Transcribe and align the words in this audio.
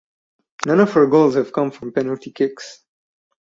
None 0.65 0.79
of 0.79 0.91
her 0.93 1.05
goals 1.05 1.35
have 1.35 1.53
come 1.53 1.69
from 1.69 1.93
penalty 1.93 2.31
kicks. 2.31 2.79